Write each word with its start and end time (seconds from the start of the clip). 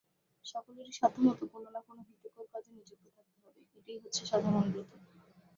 সকলেরই 0.45 0.93
সাধ্যমত 0.99 1.39
কোনো-না-কোনো 1.51 2.01
হিতকর 2.07 2.45
কাজে 2.53 2.71
নিযুক্ত 2.75 3.05
থাকতে 3.15 3.37
হবে– 3.43 3.65
এইটে 3.77 3.93
হচ্ছে 4.03 4.21
সাধারণ 4.25 4.65
ব্রত। 4.73 4.91